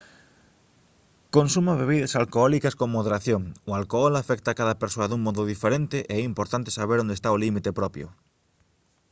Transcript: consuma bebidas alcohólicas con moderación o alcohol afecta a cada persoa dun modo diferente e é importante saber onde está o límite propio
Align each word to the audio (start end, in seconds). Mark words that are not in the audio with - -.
consuma 1.35 1.79
bebidas 1.81 2.15
alcohólicas 2.21 2.77
con 2.79 2.89
moderación 2.95 3.41
o 3.67 3.71
alcohol 3.79 4.13
afecta 4.17 4.49
a 4.51 4.57
cada 4.59 4.79
persoa 4.83 5.09
dun 5.09 5.21
modo 5.27 5.49
diferente 5.53 5.97
e 6.11 6.13
é 6.19 6.21
importante 6.31 6.75
saber 6.77 6.97
onde 6.99 7.13
está 7.17 7.29
o 7.35 7.41
límite 7.43 7.75
propio 7.79 8.05